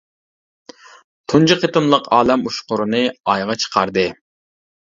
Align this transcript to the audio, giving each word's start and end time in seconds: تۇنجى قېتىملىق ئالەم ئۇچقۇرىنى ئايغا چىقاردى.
تۇنجى 1.33 1.57
قېتىملىق 1.65 2.09
ئالەم 2.19 2.47
ئۇچقۇرىنى 2.49 3.05
ئايغا 3.13 3.61
چىقاردى. 3.67 4.11